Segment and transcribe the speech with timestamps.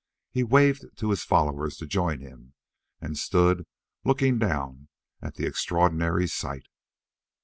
[0.31, 2.55] He waved to his followers to join him,
[3.01, 3.67] and stood
[4.03, 4.87] looking down
[5.21, 6.65] at the extraordinary sight.